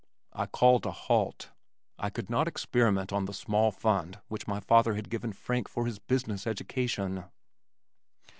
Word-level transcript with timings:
I 0.33 0.47
called 0.47 0.87
a 0.87 0.91
halt. 0.91 1.51
I 1.99 2.09
could 2.09 2.27
not 2.27 2.47
experiment 2.47 3.13
on 3.13 3.25
the 3.25 3.35
small 3.35 3.71
fund 3.71 4.19
which 4.29 4.47
my 4.47 4.59
father 4.59 4.95
had 4.95 5.11
given 5.11 5.31
Frank 5.31 5.69
for 5.69 5.85
his 5.85 5.99
business 5.99 6.47
education. 6.47 7.25